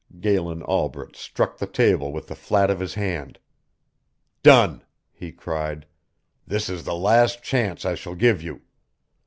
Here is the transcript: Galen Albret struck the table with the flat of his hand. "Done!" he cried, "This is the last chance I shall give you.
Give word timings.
Galen 0.19 0.63
Albret 0.63 1.15
struck 1.15 1.59
the 1.59 1.67
table 1.67 2.11
with 2.11 2.25
the 2.27 2.33
flat 2.33 2.71
of 2.71 2.79
his 2.79 2.95
hand. 2.95 3.37
"Done!" 4.41 4.83
he 5.11 5.31
cried, 5.31 5.85
"This 6.47 6.69
is 6.69 6.85
the 6.85 6.95
last 6.95 7.43
chance 7.43 7.85
I 7.85 7.93
shall 7.93 8.15
give 8.15 8.41
you. 8.41 8.61